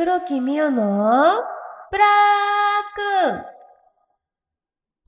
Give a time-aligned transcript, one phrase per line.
[0.00, 1.42] 黒木美代の
[1.90, 3.44] ブラック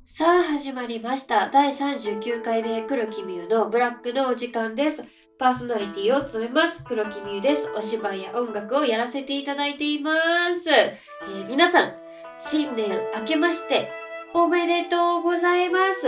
[0.04, 1.48] さあ始まりました。
[1.48, 5.02] 第39回目黒木美優のブラックのお時間です。
[5.38, 7.72] パーソナリティを務めます黒木美優です。
[7.74, 10.12] お芝居や音楽をやらせていただいていま
[10.54, 10.68] す。
[10.70, 11.94] えー皆さん、
[12.38, 13.90] 新年明けまして
[14.34, 16.06] おめでとうございます。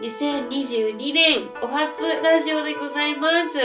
[0.00, 3.58] 2022年お初ラジオでございます。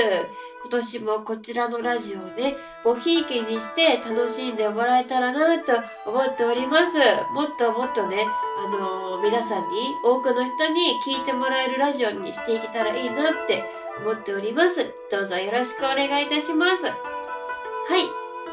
[0.64, 5.73] 今年もこちらのラジオをね、ごひいきにして楽しんでもらえたらなと
[6.05, 6.98] 思っております。
[7.34, 8.26] もっともっとね、
[8.66, 13.64] あのー皆さんに、多くの人に聞いてもらえるラジオにしていけたらいいなって
[14.00, 14.94] 思っております。
[15.12, 16.86] どうぞよろしくお願いいたします。
[16.86, 16.94] はい、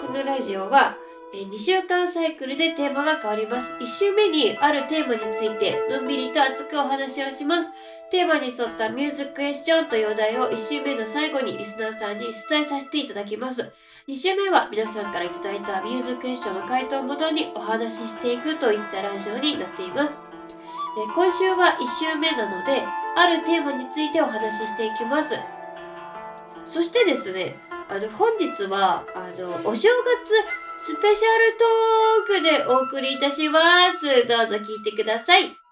[0.00, 0.97] このラジオは、
[1.33, 3.70] 2週間サイクルでテーマが変わります。
[3.73, 7.70] 1週目にあるテーマについて、のんびりと熱くお話をします。
[8.14, 13.72] テーマに沿ったミュージックエスチョンというお題を1週目の最後にリスナーさんに出題させていただきます。
[14.06, 20.22] 2週目は皆さんからいただいたミュージックエスチョンの回答をもとにお話ししていくといったラジオになっています。
[21.16, 22.84] 今週は1週目なので、
[23.16, 25.34] あるテーマについてお話ししていきます。
[26.64, 27.56] そしてですね、
[27.89, 30.34] あの本日はあのお正月
[30.78, 34.00] スペシャルトークでお送りいたします。
[34.28, 35.64] どうぞ聞いてください。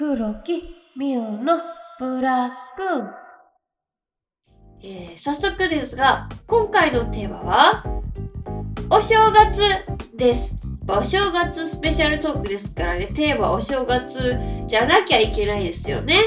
[0.00, 0.62] 黒木
[0.96, 1.58] 美代の
[1.98, 2.54] ブラック
[4.80, 7.82] えー早速ですが、今回のテーマは、
[8.90, 9.60] お正月
[10.16, 10.54] です。
[10.86, 14.38] お正月スペシャルトークですからね、テーマお正月
[14.68, 16.20] じゃなきゃいけないですよね。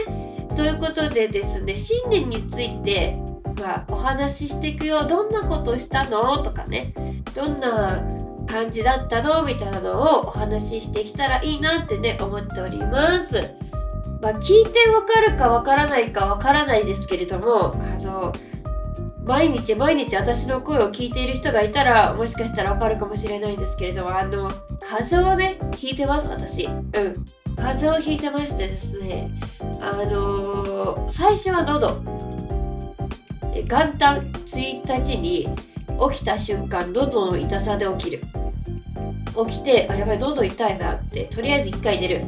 [0.57, 3.15] ということでですね、新年について、
[3.57, 5.05] ま、お話ししていくよ。
[5.07, 6.43] どんなことしたの？
[6.43, 6.93] とかね、
[7.33, 8.03] どんな
[8.47, 9.45] 感じだったの？
[9.45, 13.55] みたいなのをお話ししてきたらいいなってね、思っております。
[14.21, 18.33] まあ、聞いてわかるかわからないかわからないですけれども、あの、
[19.25, 26.65] 毎日毎日私の声を聞いている人がいたら、もしかしたらわかるかもしれないんですけれども、あの、風邪をね、ひいてます、私。
[26.65, 27.25] うん。
[27.55, 29.29] 風邪をひいてましてですね、
[29.81, 32.01] あの最初は喉。
[33.53, 35.49] え元旦1日に
[36.11, 38.23] 起きた瞬間、喉の痛さで起きる。
[39.47, 42.25] 起きて、あ、やばい、喉痛いなって、とりあえず一回寝る。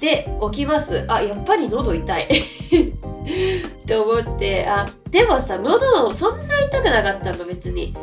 [0.00, 1.04] で、起きます。
[1.08, 2.28] あ、やっぱり喉痛い。
[2.30, 7.94] って思って、あ、でもさ、喉そんな痛くなかったの、別に。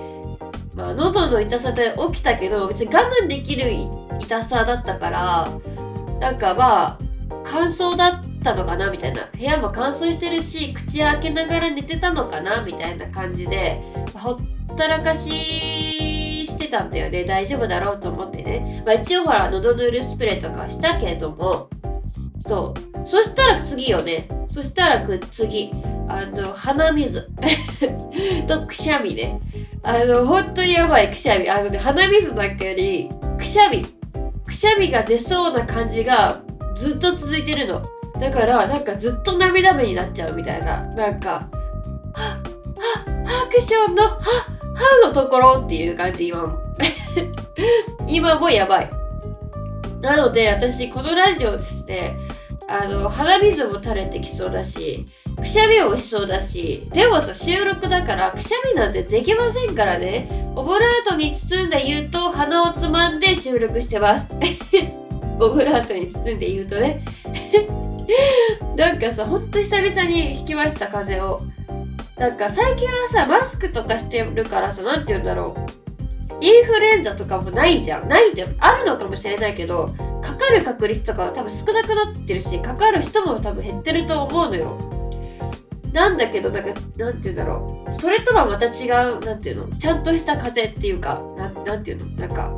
[0.76, 3.72] まあ、喉の痛さで起きたけど、別に我慢できる
[4.20, 5.50] 痛さだったから、
[6.20, 6.98] なんかまあ、
[7.44, 9.28] 乾燥だったのかなみたいな。
[9.36, 13.82] 部屋も乾燥してるし、口開けながら寝てたのかなみたいな感じで、
[14.14, 14.38] ほっ
[14.78, 17.24] たらかししてたんだよね。
[17.24, 18.84] 大丈夫だろうと思ってね。
[18.86, 21.70] まあ一応ほら、喉塗るスプレーとかはしたけども、
[22.48, 23.08] そう。
[23.08, 24.30] そしたら次よね。
[24.48, 25.72] そしたら次。
[26.08, 27.30] あの、鼻水。
[28.48, 29.42] とくしゃみね。
[29.84, 31.50] あの、ほんとにやばいくしゃみ。
[31.50, 33.86] あのね、鼻水なんかより、くしゃみ。
[34.46, 36.42] くしゃみが出そうな感じが
[36.76, 37.82] ずっと続いてるの。
[38.20, 40.82] だから、なんかずっと涙目になっちゃうみたいな。
[40.96, 42.48] なんか、はは
[43.26, 44.20] ハクションの、は、は
[45.06, 46.60] のところっていう感じ、今も。
[48.08, 48.90] 今もやばい。
[50.02, 52.18] なので、私、このラジオですね、
[52.68, 55.06] あの、鼻水も垂れてきそうだし、
[55.38, 60.52] くしゃみもしそうだし、でもさ、収録だから、くしゃみなんてできませんからね。
[60.56, 64.36] オブラートに包んで言うと、鼻をつまんで収録してます。
[65.40, 67.06] オブラートに包んで言うとね。
[68.76, 71.42] なんかさ、ほんと久々に引きました、風邪を。
[72.18, 75.87] なんか最近はさ、マスクとかしてるからさ、なんて言うんだろう。
[76.40, 78.08] インフルエンザとかもないじゃん。
[78.08, 84.78] ないってあるのかもしれないけど、かかる確率とかは多分少なくなってるし、かかる人も多分減ってると思うのよ。
[85.94, 87.94] なんだけど、なんか、なんて言うんだろう。
[87.94, 92.52] それとはまた違う、なんていうの、ちゃんとした風邪っていうか、ななんていうの、なんか、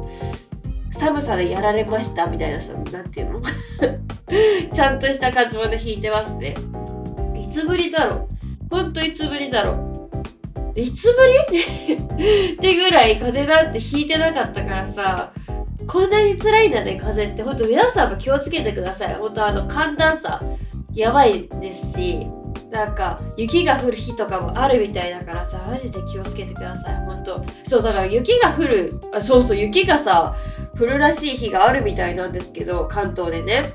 [0.91, 3.41] 寒さでやられましたみたいなさ、なんていうの
[4.73, 6.55] ちゃんとした風邪までひいてますね。
[7.39, 8.27] いつぶりだろ
[8.71, 9.88] うほんといつぶりだろう
[10.75, 11.17] いつぶ
[11.57, 12.53] り？
[12.53, 15.33] ってぐらい風邪なんてひいてなかったからさ、
[15.87, 17.43] こんなに辛いんだね、風邪って。
[17.43, 19.15] ほんと皆さんも気をつけてください。
[19.15, 20.41] ほんとあの寒暖差
[20.93, 22.27] やばいですし、
[22.71, 26.95] なんか雪が降る日とかもあるみたいだからさ、マジで気をつけてください。
[27.05, 27.43] ほんと。
[27.63, 30.35] そう、だから雪が降る、あそうそう、雪がさ、
[30.79, 33.73] 降るらしい日があるみたいなんですけど、関東でね。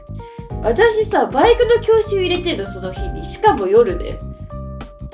[0.63, 3.25] 私さ、バイクの教習入れてんの、その日に。
[3.27, 4.19] しかも夜ね。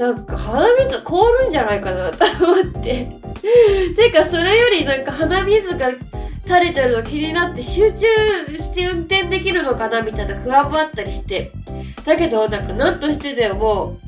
[0.01, 3.07] なんか鼻水凍るんじゃないかなと思って。
[3.95, 5.91] てか、それよりなんか鼻水が
[6.47, 8.07] 垂れてるの気になって集中
[8.57, 11.53] して運転できるのかなみたいな不安もあったりして。
[12.07, 13.99] だけど、なんか何としてでも、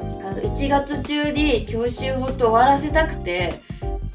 [0.00, 3.62] あの1月中に教習法と終わらせたくて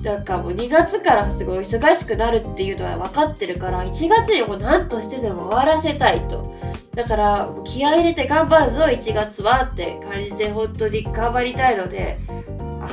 [0.03, 6.53] なんかもう2月からすごい忙しくなるっていうのは分かってるから1月にもう何としてでも終わらせたいと。
[6.93, 12.19] だから気合入れて頑張るぞ1月はって感じで本当に頑張りたいので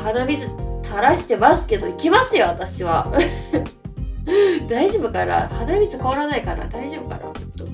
[0.04, 0.46] 鼻水
[0.82, 3.12] 垂らしてますけど行きますよ私は。
[4.70, 5.48] 大丈夫かな？
[5.48, 7.24] 鼻水変わらないから大丈夫かな？
[7.26, 7.64] ほんと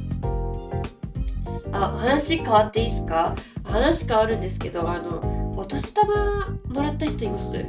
[1.73, 3.35] あ話変わっていいですか？
[3.65, 7.65] 話変わるんですけどあのお年玉もらった人います？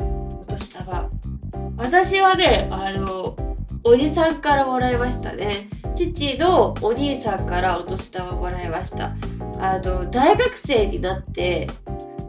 [1.77, 3.35] 私はねあの
[3.83, 5.69] おじさんからもらいましたね。
[5.95, 9.15] 父のお兄さんからお年玉もらいました。
[9.59, 11.69] あの大学生になって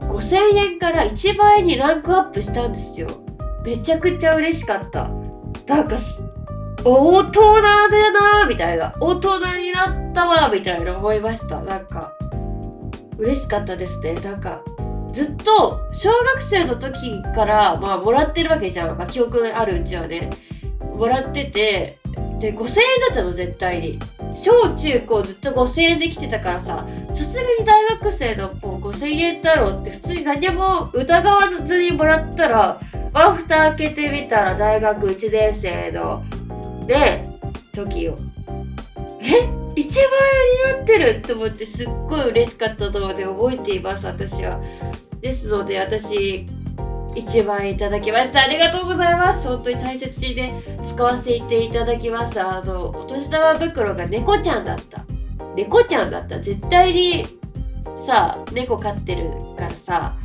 [0.00, 3.08] 5000円から1倍にランクアップしたんですよ。
[3.64, 5.10] めちゃくちゃ嬉しかった。
[5.66, 5.98] なんか
[6.84, 8.94] 大人だなみたいな。
[9.00, 11.60] 大人になったわみたいな思いました。
[11.60, 12.12] なんか
[13.18, 14.14] 嬉しかったですね。
[14.14, 14.62] なんか
[15.12, 20.30] ずっと小学生の時からまあもらってるわけじゃん、まあ、記憶あるうちはね。
[20.94, 21.98] もらってて
[22.40, 22.66] で5000円
[23.08, 24.00] だったの絶対に。
[24.36, 32.80] 小中高ずっと5000円で来てたからささすがに大学生のもう5000円だろうって普通に何も疑わずにもらったら
[33.12, 36.22] まあ蓋開けてみたら大学1年生の
[36.86, 37.24] で
[37.74, 38.18] 時を
[39.20, 39.57] え？
[39.88, 44.60] 一番になってるって思ってすっごい嬉しかった動画で覚えています私は。
[45.22, 46.44] ですので私
[47.14, 48.42] 1番いただきました。
[48.42, 49.48] ありがとうございます。
[49.48, 52.38] 本当に大切にね使わせていただきます。
[52.38, 55.06] あのお年玉袋が猫ちゃんだった。
[55.56, 56.38] 猫ちゃんだった。
[56.38, 57.37] 絶対に
[57.96, 60.16] さ猫飼ってるからさ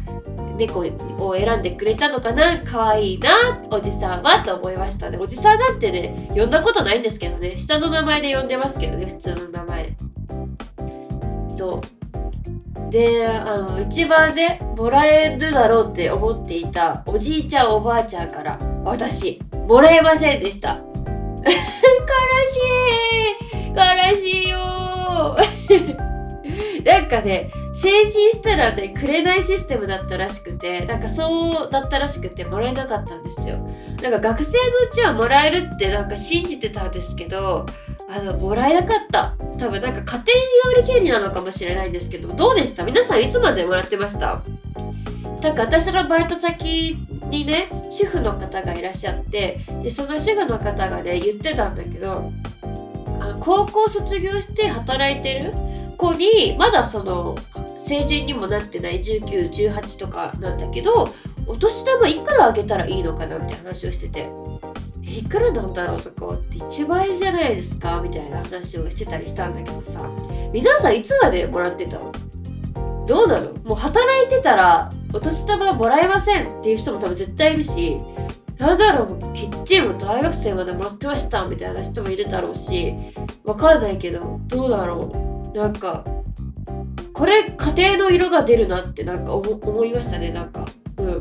[0.57, 0.85] 猫
[1.19, 3.31] を選んでくれたのかな可愛いな
[3.71, 5.17] おじさんはと思いましたね。
[5.17, 7.59] おじさんだってね呼んだことないんですけどね。
[7.59, 9.95] 下の名前で呼んでますけどね普通の名前。
[11.49, 12.03] そう。
[12.91, 20.77] であの一番ねもらえるだろうって思っていたおじいちゃんおばあちゃんから私もらえませんでした。
[21.43, 22.57] 悲し
[23.49, 25.35] い悲しいよ
[26.83, 33.57] なんかね成人したらねくれないシステムだったらしくてなんかそうだったらしくてもらえなかったんですよ。
[34.01, 37.65] なんか学生のうちはもらえるってなんか信じてたんですけど
[38.09, 39.35] あのもらえなかった。
[39.57, 40.23] 多分なんか家
[40.73, 42.83] 庭により権利なのかもしれないんですけどどうでした？
[42.83, 44.41] 皆さんいつまでもらってました？
[45.41, 46.97] なんか私のバイト先
[47.29, 52.31] にね主婦の方がいらっしゃってでその主婦の方がね言ってたんだけど
[53.19, 55.53] あの高校卒業して働いてる
[56.03, 57.37] 子にまだその
[57.77, 61.13] 成人にもなってない1918とかなんだけど
[61.47, 64.29] お年玉いくらあげたらいいのかなって話をしてて
[65.01, 70.09] いくらなんだろうとかって1万円じゃないですかみたいな話をしてたりしたんだけどさ
[70.51, 72.11] 皆さんいつまでもらってたの？
[73.05, 73.53] どうなの？
[73.65, 77.97] もう働いてたらお年玉もらえませんっていう人も多分絶対いるし
[78.57, 82.95] なんだろうきっちりも大学生までもらってましたみたいな人もいるだろうし
[83.43, 85.42] わかんないけどどうだろう？
[85.53, 86.03] なんか
[87.13, 90.65] これ家庭の色が出るなってなんか思いましたねなんか。
[90.97, 91.07] うん。
[91.07, 91.11] う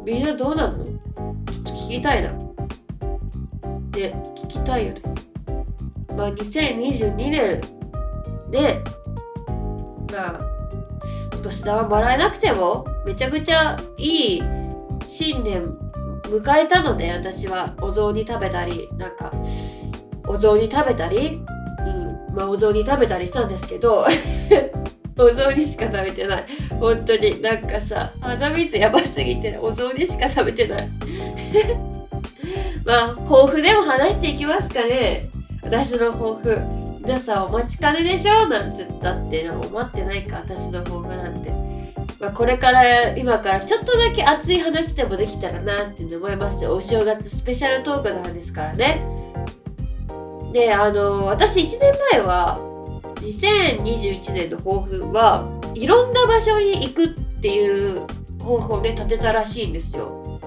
[0.00, 0.04] ん。
[0.04, 0.84] みんなどうなの？
[0.84, 0.94] ちょっ
[1.62, 2.32] と聞きたいな。
[2.32, 2.40] ね
[3.92, 5.02] 聞きたいよね。
[6.16, 7.60] まあ2022年
[8.50, 8.82] で
[10.10, 10.40] まあ
[11.34, 14.42] お年玉もらえなくてもめちゃくちゃいい
[15.06, 15.62] 新年
[16.24, 17.74] 迎えたので私は。
[17.82, 19.30] お雑煮食べたりなんか
[20.26, 21.42] お雑煮食べたり
[22.34, 24.06] まあ、お雑煮食べたりしたんですけど
[25.16, 26.44] お雑煮しか食べてない。
[26.80, 30.88] 本当になんかさ鼻水やばすぎてお雑煮しか食べてない。
[32.84, 35.28] まあ抱負でも話していきますかね。
[35.62, 41.50] 私の抱負皆さんお待ちかねでしょなんつったって思ってないか私の抱負なんて、
[42.18, 46.66] まあ、これから今からちょっとだけ熱い話でもできたらなって思います。
[46.66, 49.06] お正月スペシャルトークなんですからね。
[50.54, 51.80] であの私1年
[52.12, 52.60] 前は
[53.16, 57.08] 2021年の抱負はいろんな場所に行くっ
[57.42, 58.06] ていう
[58.38, 60.40] 抱負をね立てたらしいんですよ。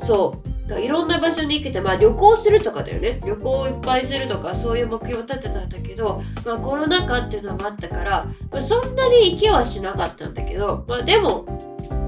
[0.00, 0.80] そう。
[0.80, 3.20] いろんな場所に行けて、まあ、旅行するとかだよね。
[3.24, 11.44] 旅行をいっぱいするとかそういう目標を立てたんだけど、まあ、コロナ禍っていうのもあったから、まあ、そんなに行けはしなかったんだけど、まあ、でも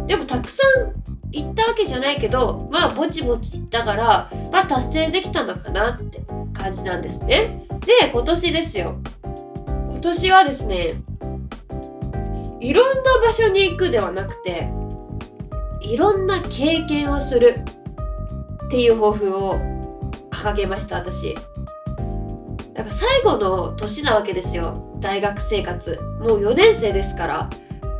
[0.08, 6.20] でもたくさん行ったわけじゃないけどまあぼちぼち行ったからまあ達成できたのかなって
[6.52, 7.66] 感じなんですね。
[7.80, 8.96] で今年ですよ。
[9.88, 11.02] 今年はですね
[12.60, 14.68] いろんな場所に行くではなくて
[15.80, 17.64] いろんな経験をする
[18.66, 19.54] っていう抱負を
[20.30, 21.34] 掲げました私。
[22.74, 24.96] だから最後の年なわけですよ。
[25.00, 25.98] 大学生活。
[26.20, 27.50] もう4年生ですから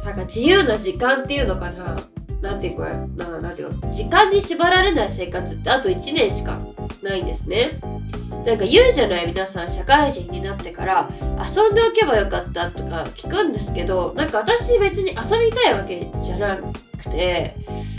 [0.04, 2.00] なんか自由な時間っていうのかな。
[2.42, 6.60] なんていうかななんていうか時間に縛られない生活ってあと1年しか
[7.00, 7.78] ないんですね。
[8.44, 11.08] なんか言うじゃない皆さん社会人になってから
[11.38, 16.72] 遊んでおけばよかったとか聞くんですけどなんか私別に遊びたいわけじゃなく
[17.04, 17.54] て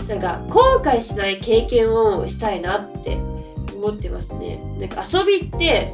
[0.10, 3.16] なんか後悔しない経験をしたいなって
[3.74, 4.60] 思ってますね。
[4.80, 5.94] なんか遊びって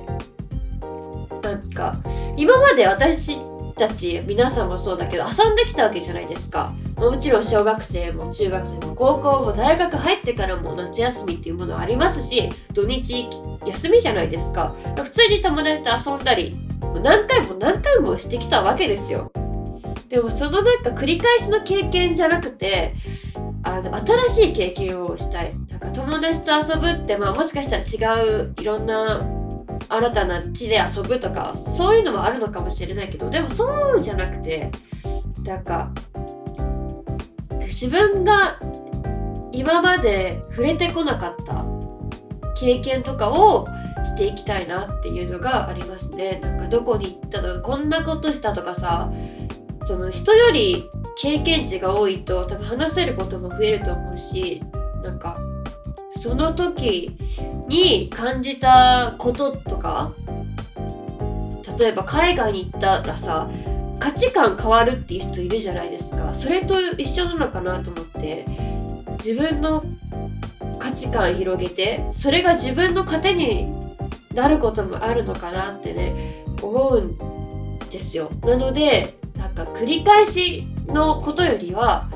[1.43, 1.97] なんか
[2.35, 3.37] 今まで私
[3.75, 6.73] たち皆さんもそうだけど遊んできたわけじゃないですか。
[6.99, 13.29] もちろん小学生も中学生も高校も大学入ってからも夏休みっていうものありますし土日
[13.65, 14.75] 休みじゃないですか。
[14.97, 16.57] 普通に友達と遊んだり
[17.01, 19.31] 何回も何回もしてきたわけですよ。
[20.09, 22.95] でもそのなんか繰り返しの経験じゃなくて
[23.63, 23.95] あの
[24.27, 25.53] 新しい経験をしたい。
[25.69, 29.21] なんか友達と遊ぶって、まあ、もしかしたら違ういろんな
[29.87, 34.71] 新たな地で遊ぶとかそういうのはあるのかもしれないけどでもそうじゃなくて
[35.43, 35.91] なんか
[37.69, 38.59] 自分が
[39.51, 41.65] 今まで触れてこなかった
[42.55, 43.67] 経験とかを
[44.05, 46.39] していきたいなっていうのがありますね。
[46.41, 49.11] なんかどこに行ったとかこんなことしたとかさ
[49.85, 50.89] その人より
[51.21, 54.63] 経験値が多いと多分話せることも増えると思うし
[55.03, 55.39] なんか
[56.15, 57.15] その時
[57.67, 60.11] に感じたこととか
[61.77, 63.49] 例えば海外に行ったらさ
[63.99, 66.33] 価値観変わるっていう人いるじゃないですか。
[66.33, 68.45] それと一緒なのかなと思って。
[69.19, 69.83] 自分の
[70.79, 73.71] 価値観広げてそれが自分の糧に
[74.33, 78.31] なることもあるのかなってね思うんですよ。
[78.41, 82.09] なのでなんか繰り返しのことよりは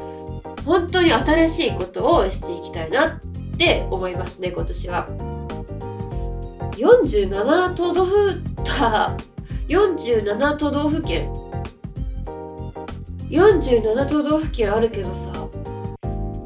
[0.65, 3.19] 本当に新しいことをしていきたいなっ
[3.57, 5.07] て思いますね今年は。
[6.71, 8.41] 47都道府
[9.67, 11.42] 47都道府県。
[13.33, 15.31] 47都道府県あるけどさ。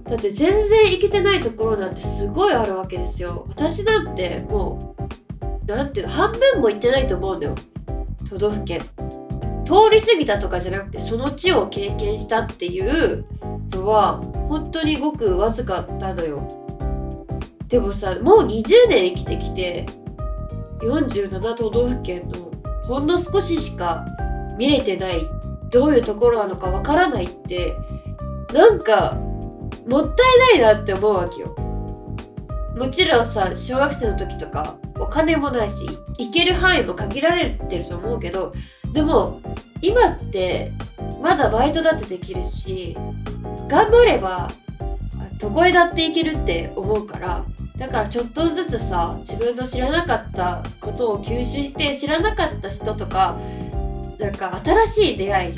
[0.09, 3.45] だって全然行けてないところなんてすごいあるわけですよ。
[3.49, 4.95] 私なんても
[5.65, 7.55] うなんていうの半分も行ってないと思うんだよ。
[8.29, 8.81] 都道府県。
[9.65, 13.25] 通り過ぎたとかじゃなくてその地を経験したっていう
[13.71, 16.47] のは本当にごくわずかなのよ。
[17.67, 19.85] でもさもう20年生きてきて
[20.79, 22.49] 47都道府県の
[22.85, 24.05] ほんの少ししか
[24.57, 25.19] 見れてない
[25.71, 27.75] どういうところなのかわからないって
[28.53, 29.17] なんか
[29.87, 31.55] もったいないなって思うわけよ。
[32.75, 35.87] もちろんさ小学生の時とかお金もないし
[36.19, 38.53] 行ける範囲も限られてると思うけど
[38.93, 39.41] でも
[39.81, 40.71] 今って
[41.21, 42.95] まだバイトだってできるし
[43.67, 44.51] 頑張れば
[45.39, 47.45] どこへだって行けるって思うから
[47.77, 53.39] だからちょっとずつさ自分の知らなかったことを吸収して知らなかった人とか
[54.19, 55.55] なんか新しい出会い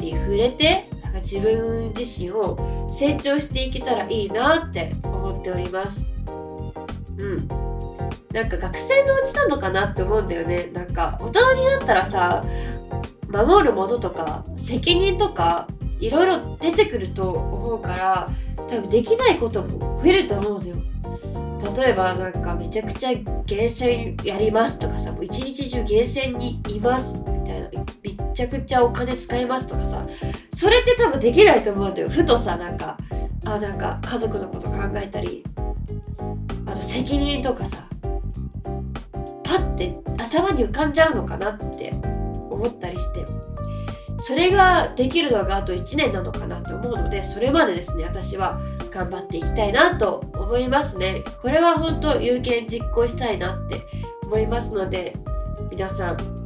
[0.00, 6.08] に触れてなんか自分自身を成長していけたらいいなって思っております。
[7.18, 7.48] うん。
[8.32, 10.70] なんか学生のうちなのかなって思うんだよね。
[10.72, 12.44] なんか大人になったらさ
[13.28, 20.76] 守るものとか責任とかいろいろ出てくると思うから多分できないことも増えると思うんだよ。
[21.76, 27.70] 例えばなんかめちゃくちゃゲーセンやりますとかさもう一日中ゲーセンにいますみたいな。
[28.40, 30.06] ちゃくちゃお金使いますとかさ
[30.56, 32.08] それって多分できないと思うんだよ。
[32.08, 32.96] ふとさなんか
[33.44, 35.44] あなんか家族のこと考えたり
[36.64, 37.86] あと責任とかさ
[39.44, 41.92] パッて頭に浮かんじゃうのかなって
[42.50, 43.26] 思ったりして。
[44.22, 51.24] それができるのがあと1年なのかなって思うのでそれまでですね私は頑張っていきたいなと思いますね。
[51.40, 53.86] これは本当有権実行したいなって
[54.24, 55.16] 思いますので
[55.70, 56.39] 皆さん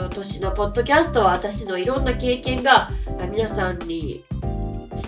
[0.00, 2.90] の年のポッドキャストは私のいろんな経験が
[3.30, 4.24] 皆さんに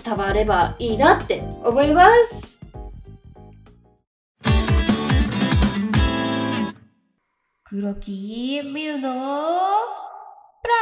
[0.03, 2.59] 伝わればいいなって思います。
[7.63, 9.09] 黒木見るの？
[9.09, 10.75] ブラ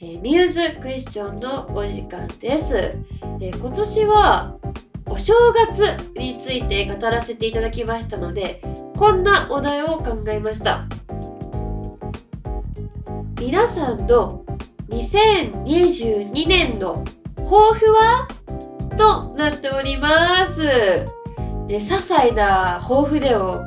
[0.00, 4.58] えー、ミューズクエスチョンのお時間です、えー、今年は
[5.06, 8.60] お正月について語らせていただきましたので
[8.96, 10.86] こんなお題を考えました
[13.44, 14.42] 皆さんの
[14.88, 17.04] 2022年の
[17.36, 18.26] 抱負は？
[18.96, 21.04] となっておりますで
[21.68, 23.60] 些細な抱負でも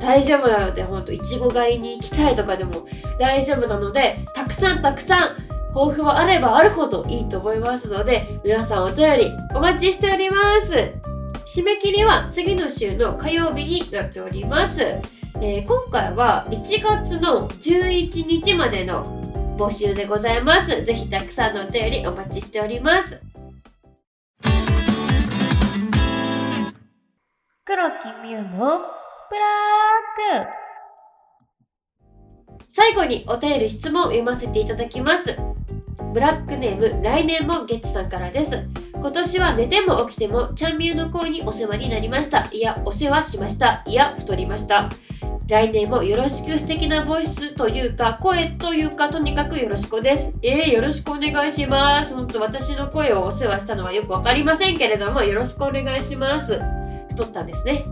[0.00, 2.86] 大丈夫なのでほんといちご狩りに行きたいとかでも
[3.18, 5.36] 大丈夫なのでたくさんたくさん
[5.74, 10.94] 抱負はあればあるほどいいと思いますので、皆さんお便りお待ちしております。
[11.46, 14.80] 締め切りは次の週の火曜日になっております。
[14.82, 19.04] えー、今回は1月の11日までの
[19.56, 20.84] 募集でございます。
[20.84, 23.20] ぜひたくさんのお便りお待ちしております。
[27.64, 29.46] 黒木美優のブラ
[30.40, 30.48] ック
[32.66, 35.36] 最後にお便り質問を読ませていただきます。
[36.12, 38.66] ブラックネーム来年もゲッツさんからです。
[39.00, 42.48] 今年は寝ても起きてもちゃんみゆの声にお世話になりました。
[42.52, 43.82] いや、お世話しました。
[43.86, 44.90] いや、太りました。
[45.48, 50.34] 来年もよろしく素敵なボイスというか声というかとにかくよろしくです。
[50.42, 52.14] えー、よろしくお願いします。
[52.14, 56.58] 本当私の声をお世話したのはよくわかりませんけれどもよろしくお願いします。
[57.10, 57.84] 太ったんですね。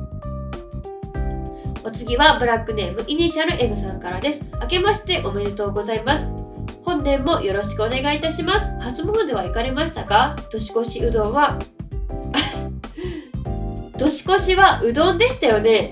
[1.85, 4.45] お次はブラックネームイニシャル M さんからです。
[4.61, 6.34] 明けましておめでとうございます。
[6.85, 8.69] 本年もよろしくお願いいたします。
[8.81, 10.37] 初詣は行かれましたか？
[10.51, 11.59] 年越しうどんは。
[13.97, 15.91] 年越しはうどんでしたよね。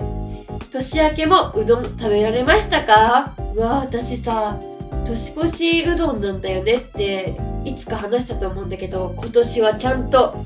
[0.70, 3.32] 年明けもうどん食べられましたか？
[3.54, 4.56] うわあ私さ
[5.04, 10.36] 年越しうどんなんだよねっていつか話したと思うんだけど今年はちゃんと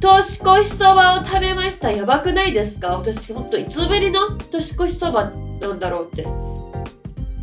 [0.00, 1.90] 年越しそばを食べました。
[1.92, 2.96] やばくないですか？
[2.98, 6.26] 私ほんといつぶりの年越しそばなんだろうって。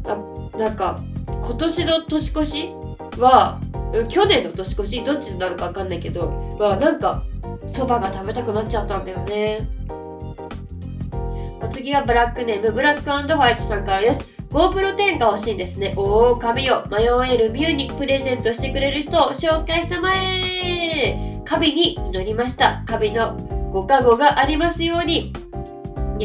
[0.08, 0.18] あ
[0.58, 0.98] なんか
[1.28, 2.70] 今年の年越し
[3.18, 3.60] は
[4.10, 7.24] 去年の年越しどっちなのか分かんないけどはなんか
[7.68, 9.68] そばが食べたくなっちゃったんだよね。
[11.62, 14.30] お次はブラックネームブラックホワイトさんからです。
[14.50, 15.94] GoPro 10が欲しいんですね。
[15.96, 16.86] おお神よ。
[16.92, 21.42] 迷えるミューにプレゼントしてくれる人を紹介したまえ。
[21.46, 22.84] 神に祈りました。
[22.86, 23.38] 神の
[23.72, 25.34] ご加護がありますように。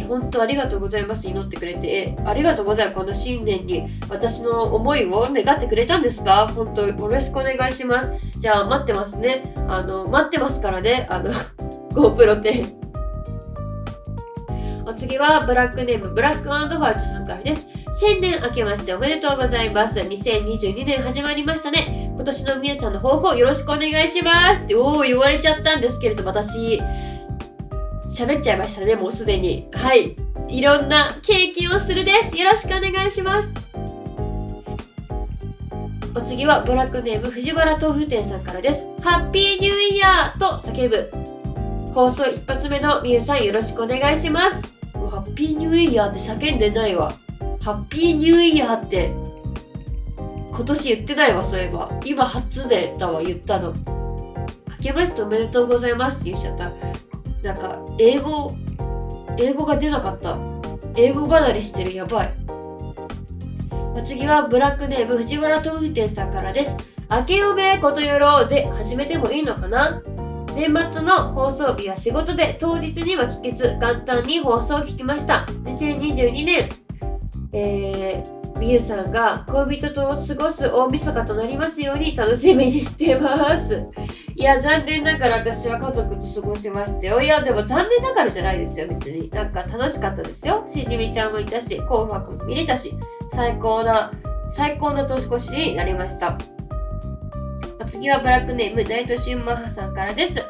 [0.00, 1.26] ね、本当ありがとうございます。
[1.26, 1.88] 祈ってくれて。
[1.88, 2.98] えありがとうございます。
[2.98, 6.48] この新年に私の思いを願ってくれたんですか？
[6.48, 8.12] 本当よろしくお願いします。
[8.38, 9.54] じゃあ待ってますね。
[9.68, 11.06] あの、待ってますからね。
[11.10, 11.32] あの、
[11.92, 12.74] GoPro 10。
[14.88, 17.66] お次はブラックネームブラックホワイトさんからです。
[17.98, 19.98] 新年明けましておめでとうございます。
[19.98, 22.12] 2022年始まりましたね。
[22.14, 26.80] 今年のみゆさんの抱負をよろしくお願いしますって、おー、言われちゃったんですけれど、私、
[28.16, 29.68] 喋っちゃいましたね、もうすでに。
[29.72, 30.16] はい。
[30.48, 32.34] いろんな経験をするです。
[32.34, 33.50] よろしくお願いします。
[36.14, 38.86] お次はブラックネーム藤原豆腐店さんからです。
[39.02, 41.12] ハッピーニューイヤーと叫ぶ。
[41.92, 44.62] 放送一発目のみゆさんよろしくお願いします。
[44.94, 47.12] もうハッピーニューイヤーって叫んでないわ。
[47.60, 49.12] ハッピーニューイヤーって
[50.56, 51.90] 今年言ってないわ、そういえば。
[52.02, 53.74] 今初でだわ、言ったの。
[54.78, 56.72] 明けましておめでとうございますって言っちゃった。
[57.46, 58.50] なんか、英語、
[59.38, 60.36] 英語が出なかった。
[60.96, 62.34] 英語離れしてる、やばい。
[63.94, 66.76] お次はブラックネーム藤原豆腐店さんからです。
[67.08, 70.02] 明けおめことよろで始めてもいいのかな？
[70.56, 75.46] 年末の放送日は仕事で当日には聞けず元旦に放送を聞きました。
[75.62, 76.68] 2022年、
[77.52, 83.86] えー、みゆさんが恋人と過ごす大晦日となりますように楽しみにしてます。
[84.34, 87.20] いや、残念ながら私は家族と過ごしましたよ。
[87.20, 89.30] いや、でも残念ながらじゃないですよ、別に。
[89.30, 90.64] なんか楽しかったですよ。
[90.66, 92.94] しじみちゃんもいたし、紅白も見れたし、
[93.30, 94.12] 最高な、
[94.48, 96.36] 最高な年越しになりました。
[97.86, 100.42] 次はブラックネーム、ナイトシンマッハさんからです。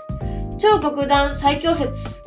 [0.58, 2.22] 超極端最強説。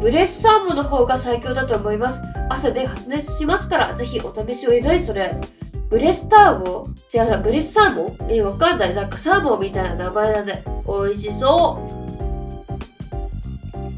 [0.00, 2.20] ブレッサーモの方が最強だと思います。
[2.48, 4.72] 朝で発熱しますから、ぜひお試しを。
[4.72, 5.36] え、何それ
[5.90, 6.88] ブレスターモ？
[7.14, 8.10] 違うな、ブレスサーモ？
[8.10, 8.94] ンえ、わかんない。
[8.94, 10.64] なんかサーモンみたいな名前だね。
[10.86, 11.78] 美味しそ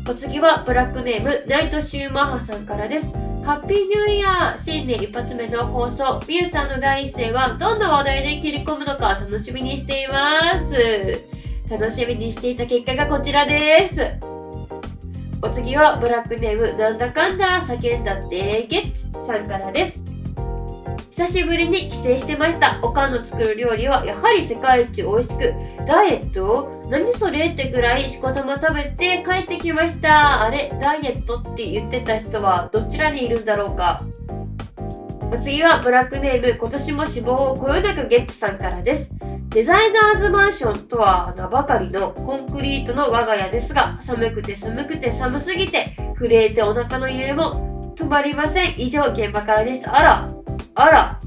[0.06, 0.10] う。
[0.10, 3.12] お次はブラックネーム、ナイトシューマッハさんからです。
[3.44, 11.24] ハッピーニューイヤー新年一発目の放送、ミュウさんの第一声はどんな話題で切り込むのか楽しみにしています。
[11.70, 14.39] 楽しみにしていた結果がこちらです。
[15.42, 20.02] お次はブラックネーム、なんだかんだ叫んだってゲッツさんからです。
[21.10, 22.78] 久しぶりに帰省してました。
[22.82, 25.54] おかんの作る料理はやはり世界一美味しく、
[25.86, 26.70] ダイエット？
[26.88, 30.42] 何それってぐらいしこたま食べて帰ってきました。
[30.42, 34.04] あれダイエットって言ってた人はどちらにいるんだろうか？
[35.32, 39.10] お次はブラックネーム、今年も死亡をこよなくゲッツさんからです。
[39.50, 48.74] デザイナーズマンションとは名ばかりのコンクリートの我が家ですが、寒くて寒くて寒すぎて、震えてお腹の揺れも止まりません。
[48.80, 49.96] 以上、現場からでした。
[49.96, 50.30] あら、
[50.76, 51.20] あら、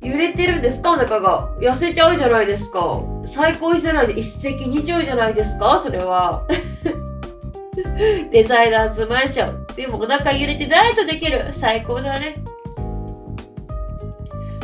[0.00, 0.92] 揺れてるんですか？
[0.92, 1.50] お腹が。
[1.60, 3.02] 痩せちゃうじゃないですか。
[3.26, 5.78] 最高じゃないで一石二鳥じゃないですか？
[5.78, 6.46] それは。
[8.32, 9.66] デザイナーズマンション。
[9.76, 11.50] でもお腹揺れてダイエットできる。
[11.52, 12.42] 最高だね。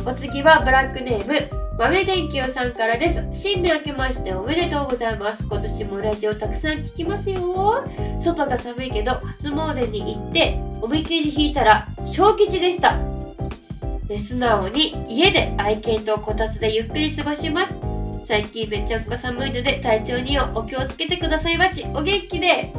[0.07, 3.25] お次はブラックネーム、豆電球さんからです。
[3.33, 5.45] 新年明けましておめでとうございます。
[5.45, 7.85] 今年もラジオたくさん聞きますよ。
[8.21, 12.99] 外が寒いけど、初詣に行って、おみくじ引いたら、小吉でした。
[14.09, 17.81] で素直に家で愛犬とこたつでゆっくり過ごします。
[18.25, 21.87] 最近めちゃくちゃ寒いので体調にはお気をつけてくださいまし。
[21.95, 22.73] お元気で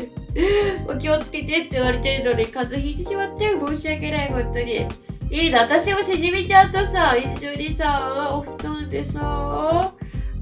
[0.88, 5.09] お気をつけてって言われてるのに風邪ひいてしまって申し訳ない、本当に。
[5.30, 9.92] いいな、私もしじみちゃんとさ、一緒にさ、お布団でさ、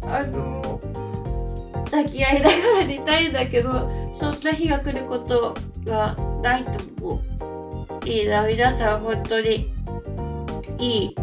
[0.03, 0.81] あの、
[1.85, 6.71] 抱き合いながら寝たいんだけど、そんな日が来ることがないと
[7.05, 7.21] 思
[8.03, 8.09] う。
[8.09, 9.71] いいな、皆さん本当に
[10.79, 11.15] いい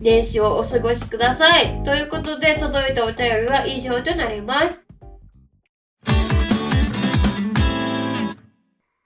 [0.00, 1.82] 年始をお過ごしください。
[1.84, 4.86] ということで、届いたお便りは以上となります。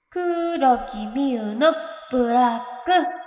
[0.08, 1.74] 黒木美優の
[2.12, 3.21] ブラック。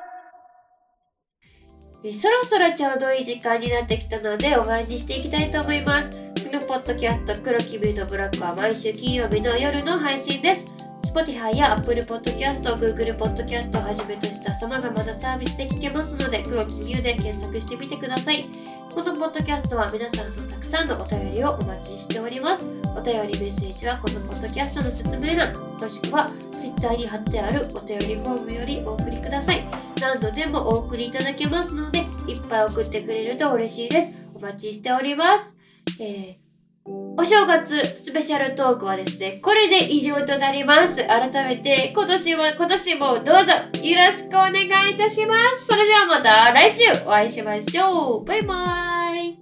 [2.07, 6.11] えそろそろちょうどいい時間になってきたので終わりにしていきたいと思います。
[6.11, 10.65] このポッドキャスト黒きビルドブラックは毎週金曜日の夜の配信です。
[11.01, 18.43] Spotify や Apple Podcast、Google Podcast をはじめとした様々なサービスで聞けますので黒きビューで検索してみてください。
[18.93, 22.67] このポッドキャストは皆さんのたくさんのお便りをお待ちしております。
[22.95, 29.84] お便りメッセージはこのポッドキャストの説明欄、もしくは Twitter に貼ってあるお便りフォームよりお送りください。
[30.05, 32.05] 何度でもお送りいただけますので、いっ
[32.47, 34.11] ぱい送ってくれると嬉しいです。
[34.35, 35.57] お待ちしております。
[35.99, 36.45] えー
[37.17, 40.97] お正月スペシャルトークはですね、これで以上となります。
[40.97, 45.65] 改めて、今年は、今年もどうぞよろしくお願いいたします。
[45.65, 48.25] それではまた来週お会いしましょう。
[48.25, 49.39] バイバーイ。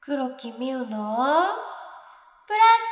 [0.00, 1.06] 黒木美優のブラッ
[2.48, 2.87] ク